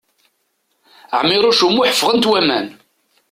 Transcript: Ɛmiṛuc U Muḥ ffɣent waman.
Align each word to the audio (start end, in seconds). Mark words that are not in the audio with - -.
Ɛmiṛuc 1.19 1.59
U 1.65 1.69
Muḥ 1.69 1.89
ffɣent 1.99 2.29
waman. 2.29 2.67